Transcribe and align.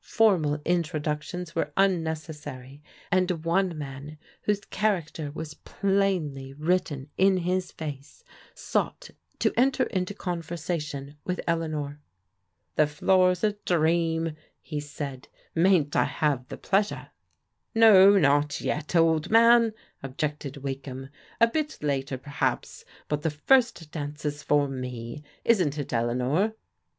For 0.03 0.39
mal 0.39 0.59
introductions 0.65 1.53
were 1.53 1.71
unnecessary, 1.77 2.81
and 3.11 3.45
one 3.45 3.77
man, 3.77 4.17
whose 4.45 4.65
character 4.65 5.29
was 5.29 5.53
plainly 5.53 6.53
written 6.53 7.11
in 7.19 7.37
his 7.37 7.71
face, 7.71 8.23
sought 8.55 9.11
to 9.37 9.53
enter 9.55 9.83
into 9.83 10.15
conversation 10.15 11.17
with 11.23 11.39
Eleanor. 11.47 11.99
"The 12.77 12.87
floor's 12.87 13.43
a 13.43 13.51
dream," 13.63 14.35
he 14.59 14.79
said; 14.79 15.27
"mayn't 15.53 15.95
I 15.95 16.05
have 16.05 16.47
die 16.47 16.55
pleasure?"" 16.55 17.09
No, 17.85 18.17
not 18.17 18.59
yet, 18.59 18.95
old 18.95 19.29
man," 19.29 19.71
objected 20.01 20.57
Wakdiam;" 20.63 21.09
a 21.39 21.45
bit 21.45 21.77
THE 21.79 21.85
NIGHT 21.85 22.05
CLXJB 22.05 22.05
APPAIB 22.05 22.05
237 22.05 22.05
later, 22.09 22.17
perhaps; 22.17 22.85
but 23.07 23.21
the 23.21 23.29
first 23.29 23.91
dance 23.91 24.25
is 24.25 24.41
for 24.41 24.67
me; 24.67 25.21
isn't 25.45 25.77
it, 25.77 25.93
Eleanor 25.93 26.55